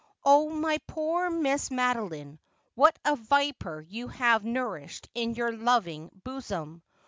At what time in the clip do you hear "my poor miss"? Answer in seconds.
0.49-1.69